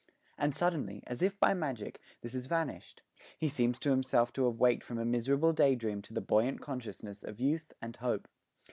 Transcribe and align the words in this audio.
And 0.35 0.55
suddenly, 0.55 1.03
as 1.05 1.21
if 1.21 1.39
by 1.39 1.53
magic, 1.53 2.01
this 2.21 2.33
has 2.33 2.47
vanished: 2.47 3.03
he 3.37 3.47
seems 3.47 3.77
to 3.77 3.91
himself 3.91 4.33
to 4.33 4.45
have 4.45 4.59
waked 4.59 4.83
from 4.83 4.97
a 4.97 5.05
miserable 5.05 5.53
day 5.53 5.75
dream 5.75 6.01
to 6.01 6.11
the 6.15 6.21
buoyant 6.21 6.59
consciousness 6.59 7.23
of 7.23 7.39
youth 7.39 7.71
and 7.83 7.95
hope. 7.97 8.27